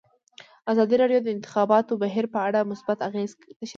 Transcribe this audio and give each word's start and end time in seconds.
ازادي 0.71 0.95
راډیو 1.01 1.19
د 1.21 1.25
د 1.25 1.29
انتخاباتو 1.35 1.99
بهیر 2.03 2.25
په 2.33 2.39
اړه 2.47 2.69
مثبت 2.71 2.97
اغېزې 3.07 3.35
تشریح 3.37 3.55
کړي. 3.59 3.67